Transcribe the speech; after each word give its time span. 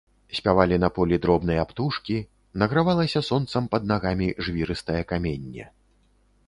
Спявалі 0.37 0.77
на 0.83 0.87
полі 0.95 1.19
дробныя 1.25 1.65
птушкі, 1.73 2.15
награвалася 2.65 3.25
сонцам 3.29 3.63
пад 3.75 3.81
нагамі 3.93 4.27
жвірыстае 4.47 5.01
каменне. 5.13 5.65